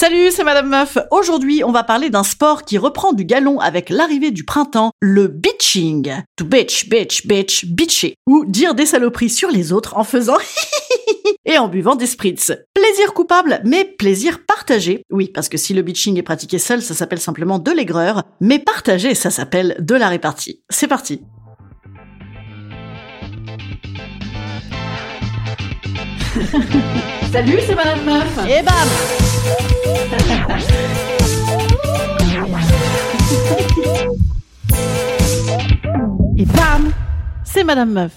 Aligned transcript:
Salut, 0.00 0.30
c'est 0.30 0.44
Madame 0.44 0.70
Meuf. 0.70 0.96
Aujourd'hui, 1.10 1.62
on 1.62 1.72
va 1.72 1.84
parler 1.84 2.08
d'un 2.08 2.22
sport 2.22 2.62
qui 2.62 2.78
reprend 2.78 3.12
du 3.12 3.26
galon 3.26 3.60
avec 3.60 3.90
l'arrivée 3.90 4.30
du 4.30 4.44
printemps, 4.44 4.92
le 5.02 5.28
bitching. 5.28 6.22
To 6.36 6.46
bitch, 6.46 6.88
bitch, 6.88 7.26
bitch, 7.26 7.66
bitcher. 7.66 8.14
Ou 8.26 8.46
dire 8.46 8.74
des 8.74 8.86
saloperies 8.86 9.28
sur 9.28 9.50
les 9.50 9.72
autres 9.72 9.98
en 9.98 10.04
faisant 10.04 10.38
et 11.44 11.58
en 11.58 11.68
buvant 11.68 11.96
des 11.96 12.06
spritz. 12.06 12.50
Plaisir 12.72 13.12
coupable, 13.12 13.60
mais 13.66 13.84
plaisir 13.84 14.38
partagé. 14.46 15.02
Oui, 15.10 15.28
parce 15.28 15.50
que 15.50 15.58
si 15.58 15.74
le 15.74 15.82
bitching 15.82 16.16
est 16.16 16.22
pratiqué 16.22 16.58
seul, 16.58 16.80
ça 16.80 16.94
s'appelle 16.94 17.20
simplement 17.20 17.58
de 17.58 17.70
l'aigreur, 17.70 18.22
mais 18.40 18.58
partagé, 18.58 19.14
ça 19.14 19.28
s'appelle 19.28 19.76
de 19.80 19.94
la 19.94 20.08
répartie. 20.08 20.62
C'est 20.70 20.88
parti. 20.88 21.20
Salut, 27.30 27.58
c'est 27.66 27.74
Madame 27.74 28.02
Meuf. 28.06 28.38
Et 28.48 28.62
bam 28.62 29.29
Et 36.36 36.44
bam 36.44 36.92
C'est 37.44 37.64
Madame 37.64 37.92
Meuf. 37.92 38.12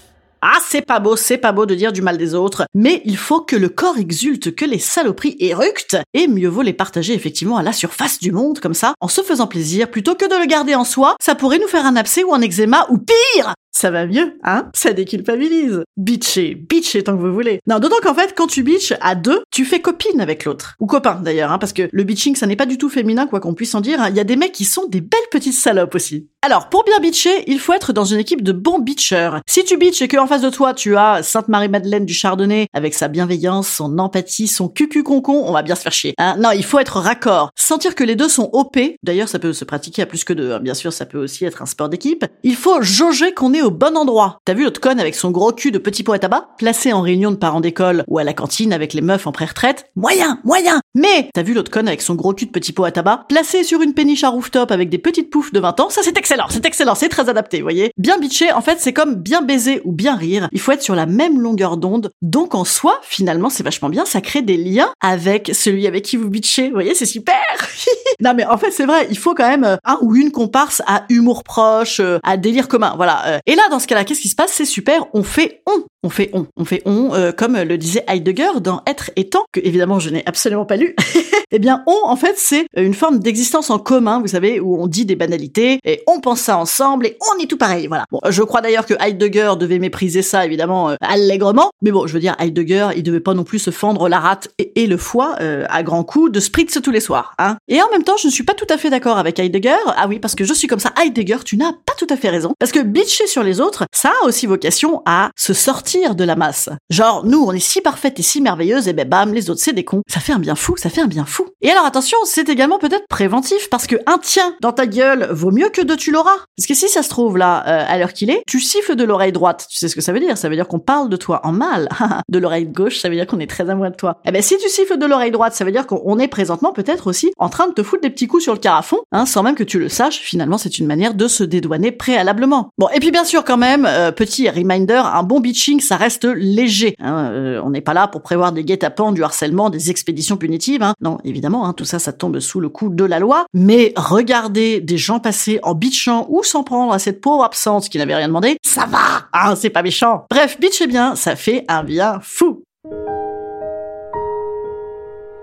Ah, 0.46 0.58
c'est 0.62 0.82
pas 0.82 1.00
beau, 1.00 1.16
c'est 1.16 1.38
pas 1.38 1.52
beau 1.52 1.64
de 1.64 1.74
dire 1.74 1.90
du 1.90 2.02
mal 2.02 2.18
des 2.18 2.34
autres, 2.34 2.66
mais 2.74 3.00
il 3.06 3.16
faut 3.16 3.40
que 3.40 3.56
le 3.56 3.70
corps 3.70 3.96
exulte, 3.96 4.54
que 4.54 4.66
les 4.66 4.78
saloperies 4.78 5.36
éructent, 5.40 5.96
et 6.12 6.28
mieux 6.28 6.50
vaut 6.50 6.60
les 6.60 6.74
partager 6.74 7.14
effectivement 7.14 7.56
à 7.56 7.62
la 7.62 7.72
surface 7.72 8.18
du 8.18 8.30
monde, 8.30 8.60
comme 8.60 8.74
ça, 8.74 8.92
en 9.00 9.08
se 9.08 9.22
faisant 9.22 9.46
plaisir, 9.46 9.90
plutôt 9.90 10.14
que 10.14 10.28
de 10.28 10.38
le 10.38 10.46
garder 10.46 10.74
en 10.74 10.84
soi, 10.84 11.16
ça 11.18 11.34
pourrait 11.34 11.58
nous 11.58 11.68
faire 11.68 11.86
un 11.86 11.96
abcès 11.96 12.24
ou 12.24 12.34
un 12.34 12.42
eczéma, 12.42 12.86
ou 12.90 12.98
pire 12.98 13.54
ça 13.74 13.90
va 13.90 14.06
mieux, 14.06 14.38
hein? 14.44 14.70
Ça 14.74 14.92
déculpabilise. 14.92 15.82
Bitcher, 15.96 16.54
bitcher 16.54 17.02
tant 17.02 17.16
que 17.16 17.22
vous 17.22 17.32
voulez. 17.32 17.60
Non, 17.66 17.78
d'autant 17.78 17.96
qu'en 18.02 18.14
fait, 18.14 18.34
quand 18.36 18.46
tu 18.46 18.62
bitches 18.62 18.94
à 19.00 19.14
deux, 19.14 19.42
tu 19.50 19.64
fais 19.64 19.80
copine 19.80 20.20
avec 20.20 20.44
l'autre. 20.44 20.74
Ou 20.80 20.86
copain, 20.86 21.20
d'ailleurs, 21.22 21.50
hein, 21.52 21.58
parce 21.58 21.72
que 21.72 21.88
le 21.90 22.04
bitching, 22.04 22.36
ça 22.36 22.46
n'est 22.46 22.56
pas 22.56 22.66
du 22.66 22.78
tout 22.78 22.88
féminin, 22.88 23.26
quoi 23.26 23.40
qu'on 23.40 23.54
puisse 23.54 23.74
en 23.74 23.80
dire. 23.80 24.00
hein. 24.00 24.08
Il 24.10 24.16
y 24.16 24.20
a 24.20 24.24
des 24.24 24.36
mecs 24.36 24.52
qui 24.52 24.64
sont 24.64 24.86
des 24.86 25.00
belles 25.00 25.20
petites 25.30 25.54
salopes 25.54 25.94
aussi. 25.94 26.28
Alors, 26.42 26.68
pour 26.68 26.84
bien 26.84 27.00
bitcher, 27.00 27.44
il 27.46 27.58
faut 27.58 27.72
être 27.72 27.92
dans 27.92 28.04
une 28.04 28.18
équipe 28.18 28.42
de 28.42 28.52
bons 28.52 28.78
bitchers. 28.78 29.38
Si 29.48 29.64
tu 29.64 29.76
bitches 29.76 30.02
et 30.02 30.08
qu'en 30.08 30.26
face 30.26 30.42
de 30.42 30.50
toi, 30.50 30.74
tu 30.74 30.96
as 30.96 31.22
Sainte-Marie-Madeleine 31.22 32.04
du 32.04 32.14
Chardonnay, 32.14 32.66
avec 32.72 32.94
sa 32.94 33.08
bienveillance, 33.08 33.68
son 33.68 33.98
empathie, 33.98 34.46
son 34.46 34.68
cucu-concon, 34.68 35.42
on 35.46 35.52
va 35.52 35.62
bien 35.62 35.74
se 35.74 35.82
faire 35.82 35.92
chier. 35.92 36.14
Hein 36.18 36.36
non, 36.38 36.50
il 36.52 36.64
faut 36.64 36.78
être 36.78 36.98
raccord. 37.00 37.50
Sentir 37.56 37.94
que 37.94 38.04
les 38.04 38.14
deux 38.14 38.28
sont 38.28 38.50
OP, 38.52 38.78
d'ailleurs, 39.02 39.28
ça 39.28 39.38
peut 39.38 39.52
se 39.52 39.64
pratiquer 39.64 40.02
à 40.02 40.06
plus 40.06 40.22
que 40.24 40.32
deux, 40.32 40.52
hein. 40.52 40.60
bien 40.60 40.74
sûr, 40.74 40.92
ça 40.92 41.06
peut 41.06 41.18
aussi 41.18 41.44
être 41.44 41.62
un 41.62 41.66
sport 41.66 41.88
d'équipe. 41.88 42.24
Il 42.42 42.56
faut 42.56 42.80
jauger 42.82 43.32
qu'on 43.32 43.52
est 43.54 43.62
au 43.64 43.70
bon 43.70 43.96
endroit. 43.96 44.38
T'as 44.44 44.54
vu 44.54 44.64
l'autre 44.64 44.80
conne 44.80 45.00
avec 45.00 45.14
son 45.14 45.30
gros 45.30 45.52
cul 45.52 45.70
de 45.70 45.78
petit 45.78 46.02
pot 46.02 46.12
à 46.12 46.18
tabac, 46.18 46.48
placé 46.58 46.92
en 46.92 47.00
réunion 47.00 47.30
de 47.30 47.36
parents 47.36 47.60
d'école 47.60 48.04
ou 48.08 48.18
à 48.18 48.24
la 48.24 48.34
cantine 48.34 48.72
avec 48.72 48.92
les 48.92 49.00
meufs 49.00 49.26
en 49.26 49.32
pré-retraite? 49.32 49.86
Moyen, 49.96 50.38
moyen 50.44 50.80
Mais 50.94 51.30
t'as 51.32 51.42
vu 51.42 51.54
l'autre 51.54 51.70
conne 51.70 51.88
avec 51.88 52.02
son 52.02 52.14
gros 52.14 52.34
cul 52.34 52.46
de 52.46 52.50
petit 52.50 52.72
pot 52.72 52.84
à 52.84 52.90
tabac, 52.92 53.24
placé 53.28 53.64
sur 53.64 53.80
une 53.80 53.94
péniche 53.94 54.22
à 54.24 54.28
rooftop 54.28 54.70
avec 54.70 54.90
des 54.90 54.98
petites 54.98 55.30
poufs 55.30 55.52
de 55.52 55.60
20 55.60 55.80
ans 55.80 55.90
Ça 55.90 56.02
c'est 56.02 56.18
excellent, 56.18 56.46
c'est 56.50 56.64
excellent, 56.66 56.94
c'est 56.94 57.08
très 57.08 57.28
adapté, 57.28 57.58
vous 57.58 57.64
voyez? 57.64 57.90
Bien 57.96 58.18
bitché, 58.18 58.52
en 58.52 58.60
fait, 58.60 58.78
c'est 58.80 58.92
comme 58.92 59.14
bien 59.14 59.40
baiser 59.40 59.80
ou 59.84 59.92
bien 59.92 60.14
rire. 60.14 60.48
Il 60.52 60.60
faut 60.60 60.72
être 60.72 60.82
sur 60.82 60.94
la 60.94 61.06
même 61.06 61.40
longueur 61.40 61.76
d'onde. 61.76 62.10
Donc 62.22 62.54
en 62.54 62.64
soi, 62.64 62.98
finalement, 63.02 63.48
c'est 63.48 63.62
vachement 63.62 63.88
bien, 63.88 64.04
ça 64.04 64.20
crée 64.20 64.42
des 64.42 64.56
liens 64.58 64.90
avec 65.00 65.50
celui 65.54 65.86
avec 65.86 66.04
qui 66.04 66.16
vous 66.16 66.28
bitchez. 66.28 66.68
Vous 66.68 66.74
voyez, 66.74 66.94
c'est 66.94 67.06
super 67.06 67.34
Non 68.20 68.34
mais 68.34 68.44
en 68.44 68.58
fait, 68.58 68.70
c'est 68.70 68.86
vrai, 68.86 69.06
il 69.10 69.18
faut 69.18 69.34
quand 69.34 69.48
même 69.48 69.64
euh, 69.64 69.76
un 69.84 69.98
ou 70.02 70.14
une 70.14 70.30
comparse 70.30 70.82
à 70.86 71.04
humour 71.08 71.44
proche, 71.44 72.00
euh, 72.00 72.18
à 72.22 72.36
délire 72.36 72.68
commun, 72.68 72.94
voilà. 72.96 73.26
euh. 73.26 73.38
Et 73.54 73.56
là, 73.56 73.68
dans 73.70 73.78
ce 73.78 73.86
cas-là, 73.86 74.04
qu'est-ce 74.04 74.20
qui 74.20 74.28
se 74.28 74.34
passe? 74.34 74.52
C'est 74.52 74.64
super, 74.64 75.06
on 75.14 75.22
fait 75.22 75.62
on. 75.66 75.84
On 76.04 76.10
fait 76.10 76.28
on. 76.34 76.46
On 76.58 76.66
fait 76.66 76.82
on, 76.84 77.14
euh, 77.14 77.32
comme 77.32 77.56
le 77.56 77.78
disait 77.78 78.04
Heidegger 78.06 78.60
dans 78.60 78.82
Être 78.86 79.10
et 79.16 79.30
temps, 79.30 79.46
que 79.52 79.60
évidemment 79.60 79.98
je 79.98 80.10
n'ai 80.10 80.22
absolument 80.26 80.66
pas 80.66 80.76
lu. 80.76 80.94
eh 81.50 81.60
bien, 81.60 81.84
on, 81.86 82.08
en 82.08 82.16
fait, 82.16 82.34
c'est 82.36 82.66
une 82.76 82.94
forme 82.94 83.20
d'existence 83.20 83.70
en 83.70 83.78
commun, 83.78 84.20
vous 84.20 84.26
savez, 84.26 84.58
où 84.58 84.82
on 84.82 84.88
dit 84.88 85.06
des 85.06 85.14
banalités, 85.14 85.78
et 85.84 86.02
on 86.08 86.20
pense 86.20 86.40
ça 86.40 86.58
ensemble, 86.58 87.06
et 87.06 87.16
on 87.32 87.40
est 87.40 87.46
tout 87.46 87.56
pareil, 87.56 87.86
voilà. 87.86 88.06
Bon, 88.10 88.20
je 88.28 88.42
crois 88.42 88.60
d'ailleurs 88.60 88.86
que 88.86 88.94
Heidegger 89.00 89.52
devait 89.58 89.78
mépriser 89.78 90.22
ça, 90.22 90.44
évidemment, 90.44 90.90
euh, 90.90 90.96
allègrement, 91.00 91.70
mais 91.80 91.92
bon, 91.92 92.08
je 92.08 92.12
veux 92.12 92.18
dire, 92.18 92.34
Heidegger, 92.40 92.88
il 92.96 93.04
devait 93.04 93.20
pas 93.20 93.34
non 93.34 93.44
plus 93.44 93.60
se 93.60 93.70
fendre 93.70 94.08
la 94.08 94.18
rate 94.18 94.48
et, 94.58 94.86
le 94.88 94.96
foie 94.96 95.36
euh, 95.40 95.64
à 95.70 95.84
grands 95.84 96.02
coups 96.02 96.32
de 96.32 96.40
spritz 96.40 96.78
tous 96.82 96.90
les 96.90 97.00
soirs, 97.00 97.34
hein. 97.38 97.56
Et 97.68 97.80
en 97.80 97.88
même 97.90 98.02
temps, 98.02 98.16
je 98.16 98.26
ne 98.26 98.32
suis 98.32 98.44
pas 98.44 98.54
tout 98.54 98.66
à 98.68 98.76
fait 98.76 98.90
d'accord 98.90 99.16
avec 99.16 99.38
Heidegger, 99.38 99.76
ah 99.96 100.06
oui, 100.08 100.18
parce 100.18 100.34
que 100.34 100.44
je 100.44 100.52
suis 100.52 100.66
comme 100.66 100.80
ça, 100.80 100.92
Heidegger, 101.00 101.38
tu 101.44 101.56
n'as 101.56 101.72
pas 101.72 101.94
tout 101.96 102.08
à 102.10 102.16
fait 102.16 102.30
raison, 102.30 102.52
parce 102.58 102.72
que 102.72 102.80
bitcher 102.80 103.28
sur 103.28 103.44
les 103.44 103.60
autres, 103.60 103.84
ça 103.92 104.10
a 104.22 104.26
aussi 104.26 104.46
vocation 104.46 105.02
à 105.06 105.30
se 105.36 105.54
sortir 105.54 105.93
de 105.94 106.24
la 106.24 106.34
masse. 106.34 106.68
Genre, 106.90 107.24
nous, 107.24 107.44
on 107.46 107.52
est 107.52 107.60
si 107.60 107.80
parfaites 107.80 108.18
et 108.18 108.22
si 108.22 108.40
merveilleuses, 108.40 108.88
et 108.88 108.92
ben 108.92 109.08
bam, 109.08 109.32
les 109.32 109.48
autres, 109.48 109.60
c'est 109.62 109.72
des 109.72 109.84
cons. 109.84 110.02
Ça 110.08 110.18
fait 110.18 110.32
un 110.32 110.38
bien 110.38 110.56
fou, 110.56 110.76
ça 110.76 110.90
fait 110.90 111.00
un 111.00 111.06
bien 111.06 111.24
fou. 111.24 111.46
Et 111.62 111.70
alors 111.70 111.84
attention, 111.84 112.18
c'est 112.24 112.48
également 112.48 112.78
peut-être 112.78 113.06
préventif, 113.08 113.70
parce 113.70 113.86
que 113.86 113.96
un 114.06 114.18
tien 114.18 114.54
dans 114.60 114.72
ta 114.72 114.86
gueule 114.86 115.28
vaut 115.30 115.52
mieux 115.52 115.68
que 115.68 115.82
deux 115.82 115.96
tu 115.96 116.10
l'auras. 116.10 116.36
Parce 116.56 116.66
que 116.66 116.74
si 116.74 116.88
ça 116.88 117.02
se 117.02 117.08
trouve 117.08 117.38
là, 117.38 117.64
euh, 117.66 117.84
à 117.86 117.96
l'heure 117.96 118.12
qu'il 118.12 118.30
est, 118.30 118.42
tu 118.46 118.60
siffles 118.60 118.96
de 118.96 119.04
l'oreille 119.04 119.32
droite. 119.32 119.66
Tu 119.70 119.78
sais 119.78 119.88
ce 119.88 119.94
que 119.94 120.00
ça 120.00 120.12
veut 120.12 120.20
dire? 120.20 120.36
Ça 120.36 120.48
veut 120.48 120.56
dire 120.56 120.66
qu'on 120.66 120.80
parle 120.80 121.08
de 121.08 121.16
toi 121.16 121.40
en 121.44 121.52
mal. 121.52 121.88
de 122.28 122.38
l'oreille 122.38 122.66
gauche, 122.66 122.98
ça 122.98 123.08
veut 123.08 123.14
dire 123.14 123.26
qu'on 123.26 123.38
est 123.38 123.50
très 123.50 123.70
amoureux 123.70 123.90
de 123.90 123.96
toi. 123.96 124.20
Eh 124.24 124.32
ben 124.32 124.42
si 124.42 124.58
tu 124.58 124.68
siffles 124.68 124.98
de 124.98 125.06
l'oreille 125.06 125.30
droite, 125.30 125.54
ça 125.54 125.64
veut 125.64 125.72
dire 125.72 125.86
qu'on 125.86 126.18
est 126.18 126.28
présentement 126.28 126.72
peut-être 126.72 127.06
aussi 127.06 127.32
en 127.38 127.48
train 127.48 127.68
de 127.68 127.72
te 127.72 127.82
foutre 127.82 128.02
des 128.02 128.10
petits 128.10 128.26
coups 128.26 128.42
sur 128.42 128.52
le 128.52 128.58
carafon, 128.58 128.98
hein, 129.12 129.26
sans 129.26 129.42
même 129.42 129.54
que 129.54 129.64
tu 129.64 129.78
le 129.78 129.88
saches. 129.88 130.18
Finalement, 130.18 130.58
c'est 130.58 130.78
une 130.78 130.86
manière 130.86 131.14
de 131.14 131.28
se 131.28 131.44
dédouaner 131.44 131.92
préalablement. 131.92 132.70
Bon, 132.78 132.88
et 132.92 133.00
puis 133.00 133.10
bien 133.10 133.24
sûr 133.24 133.44
quand 133.44 133.56
même, 133.56 133.86
euh, 133.86 134.10
petit 134.10 134.48
reminder, 134.48 135.02
un 135.04 135.22
bon 135.22 135.40
bitching, 135.40 135.80
ça 135.84 135.96
reste 135.96 136.24
léger. 136.24 136.94
hein. 136.98 137.30
Euh, 137.32 137.60
on 137.64 137.70
n'est 137.70 137.80
pas 137.80 137.94
là 137.94 138.08
pour 138.08 138.22
prévoir 138.22 138.52
des 138.52 138.64
guet-apens, 138.64 139.12
du 139.12 139.22
harcèlement, 139.22 139.70
des 139.70 139.90
expéditions 139.90 140.36
punitives. 140.36 140.82
hein. 140.82 140.94
Non, 141.00 141.18
évidemment, 141.24 141.66
hein, 141.66 141.72
tout 141.72 141.84
ça, 141.84 141.98
ça 141.98 142.12
tombe 142.12 142.40
sous 142.40 142.60
le 142.60 142.68
coup 142.68 142.88
de 142.88 143.04
la 143.04 143.18
loi. 143.18 143.46
Mais 143.54 143.92
regarder 143.96 144.80
des 144.80 144.98
gens 144.98 145.20
passer 145.20 145.60
en 145.62 145.74
bitchant 145.74 146.26
ou 146.30 146.42
s'en 146.42 146.64
prendre 146.64 146.92
à 146.92 146.98
cette 146.98 147.20
pauvre 147.20 147.44
absente 147.44 147.88
qui 147.88 147.98
n'avait 147.98 148.14
rien 148.16 148.28
demandé, 148.28 148.56
ça 148.64 148.86
va 148.86 149.54
C'est 149.56 149.70
pas 149.70 149.82
méchant. 149.82 150.24
Bref, 150.30 150.58
bitcher 150.60 150.86
bien, 150.86 151.14
ça 151.14 151.36
fait 151.36 151.64
un 151.68 151.84
bien 151.84 152.18
fou. 152.22 152.62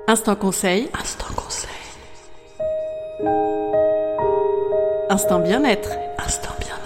Instant 0.08 0.35
conseil. 0.35 0.90
Instant 1.00 1.28
conseil. 1.35 1.69
Instant 5.09 5.40
bien-être. 5.40 5.90
Instant 6.26 6.49
bien-être. 6.59 6.81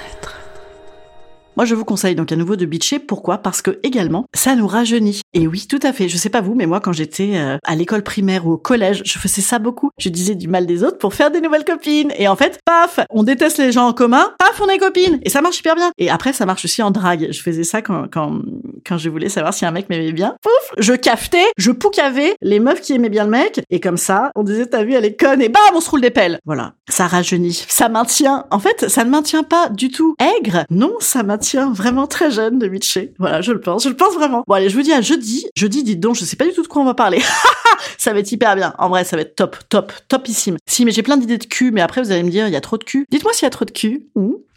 Moi, 1.57 1.63
je 1.63 1.73
vous 1.73 1.85
conseille 1.85 2.15
donc 2.15 2.33
à 2.33 2.35
nouveau 2.35 2.57
de 2.57 2.65
bitcher. 2.65 2.99
Pourquoi? 2.99 3.37
Parce 3.37 3.61
que 3.61 3.79
également, 3.81 4.25
ça 4.33 4.55
nous 4.55 4.67
rajeunit. 4.67 5.21
Et 5.35 5.47
oui, 5.47 5.67
tout 5.69 5.79
à 5.83 5.93
fait. 5.93 6.09
Je 6.09 6.17
sais 6.17 6.29
pas 6.29 6.41
vous, 6.41 6.55
mais 6.55 6.65
moi, 6.65 6.79
quand 6.79 6.93
j'étais 6.93 7.33
euh, 7.35 7.57
à 7.63 7.75
l'école 7.75 8.01
primaire 8.01 8.47
ou 8.47 8.53
au 8.53 8.57
collège, 8.57 9.03
je 9.05 9.19
faisais 9.19 9.41
ça 9.41 9.59
beaucoup. 9.59 9.91
Je 9.99 10.09
disais 10.09 10.33
du 10.33 10.47
mal 10.47 10.65
des 10.65 10.83
autres 10.83 10.97
pour 10.97 11.13
faire 11.13 11.29
des 11.29 11.41
nouvelles 11.41 11.65
copines. 11.65 12.11
Et 12.17 12.27
en 12.27 12.35
fait, 12.35 12.59
paf, 12.65 12.99
on 13.09 13.21
déteste 13.21 13.59
les 13.59 13.71
gens 13.71 13.87
en 13.87 13.93
commun. 13.93 14.33
Paf, 14.39 14.59
on 14.61 14.67
est 14.69 14.79
copines. 14.79 15.19
Et 15.23 15.29
ça 15.29 15.41
marche 15.41 15.59
hyper 15.59 15.75
bien. 15.75 15.91
Et 15.97 16.09
après, 16.09 16.33
ça 16.33 16.47
marche 16.47 16.65
aussi 16.65 16.81
en 16.81 16.89
drague. 16.89 17.27
Je 17.29 17.41
faisais 17.41 17.63
ça 17.63 17.81
quand 17.83 18.07
quand 18.11 18.41
quand 18.87 18.97
je 18.97 19.09
voulais 19.09 19.29
savoir 19.29 19.53
si 19.53 19.65
un 19.65 19.71
mec 19.71 19.89
m'aimait 19.89 20.11
bien. 20.11 20.35
Pouf, 20.41 20.71
je 20.77 20.93
cafetais, 20.93 21.45
je 21.57 21.71
poucavais 21.71 22.35
les 22.41 22.59
meufs 22.59 22.81
qui 22.81 22.93
aimaient 22.93 23.09
bien 23.09 23.25
le 23.25 23.31
mec. 23.31 23.61
Et 23.69 23.79
comme 23.79 23.97
ça, 23.97 24.31
on 24.35 24.43
disait, 24.43 24.65
t'as 24.65 24.83
vu, 24.83 24.93
elle 24.93 25.05
est 25.05 25.15
conne. 25.15 25.41
Et 25.41 25.49
bam, 25.49 25.61
on 25.73 25.81
se 25.81 25.89
roule 25.89 26.01
des 26.01 26.11
pelles. 26.11 26.39
Voilà. 26.45 26.73
Ça 26.89 27.07
rajeunit. 27.07 27.65
Ça 27.67 27.89
maintient. 27.89 28.45
En 28.51 28.59
fait, 28.59 28.89
ça 28.89 29.03
ne 29.03 29.09
maintient 29.09 29.43
pas 29.43 29.69
du 29.69 29.89
tout 29.89 30.15
aigre. 30.19 30.65
Non, 30.69 30.93
ça 30.99 31.23
maintient 31.23 31.35
maintien 31.35 31.73
vraiment 31.73 32.07
très 32.07 32.31
jeune 32.31 32.59
de 32.59 32.67
Mitché. 32.67 33.13
Voilà, 33.19 33.41
je 33.41 33.51
le 33.51 33.59
pense, 33.59 33.83
je 33.83 33.89
le 33.89 33.95
pense 33.95 34.13
vraiment. 34.13 34.43
Bon 34.47 34.53
allez, 34.53 34.69
je 34.69 34.75
vous 34.75 34.83
dis 34.83 34.93
à 34.93 35.01
jeudi. 35.01 35.24
Jeudi, 35.55 35.83
dites 35.83 35.99
donc, 35.99 36.15
je 36.15 36.25
sais 36.25 36.35
pas 36.35 36.45
du 36.45 36.53
tout 36.53 36.61
de 36.61 36.67
quoi 36.67 36.81
on 36.81 36.85
va 36.85 36.93
parler. 36.93 37.21
ça 37.97 38.13
va 38.13 38.19
être 38.19 38.31
hyper 38.31 38.55
bien. 38.55 38.73
En 38.77 38.89
vrai, 38.89 39.03
ça 39.03 39.15
va 39.15 39.23
être 39.23 39.35
top, 39.35 39.57
top, 39.69 39.91
topissime. 40.07 40.57
Si, 40.67 40.85
mais 40.85 40.91
j'ai 40.91 41.03
plein 41.03 41.17
d'idées 41.17 41.37
de 41.37 41.45
cul, 41.45 41.71
mais 41.71 41.81
après 41.81 42.01
vous 42.01 42.11
allez 42.11 42.23
me 42.23 42.29
dire, 42.29 42.47
il 42.47 42.53
y 42.53 42.57
a 42.57 42.61
trop 42.61 42.77
de 42.77 42.83
cul. 42.83 43.05
Dites-moi 43.11 43.33
s'il 43.33 43.43
y 43.43 43.47
a 43.47 43.51
trop 43.51 43.65
de 43.65 43.71
cul. 43.71 44.07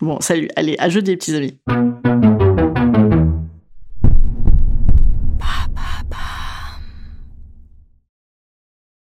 Bon, 0.00 0.20
salut. 0.20 0.48
Allez, 0.56 0.76
à 0.78 0.88
jeudi, 0.88 1.16
petits 1.16 1.34
amis. 1.34 1.58